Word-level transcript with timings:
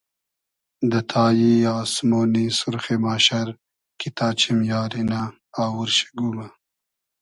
دۂ 0.89 0.99
تای 1.09 1.51
آسمۉنی 1.79 2.45
سورخی 2.57 2.95
ماشئر 3.03 3.47
کی 3.99 4.09
تا 4.17 4.27
چیم 4.39 4.59
یاری 4.69 5.03
نۂ 5.09 5.19
آوور 5.63 5.89
شی 5.95 6.05
گومۂ 6.17 6.47